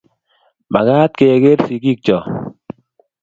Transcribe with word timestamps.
Magaat 0.73 1.13
keeger 1.19 1.57
sigiikcho 1.65 2.17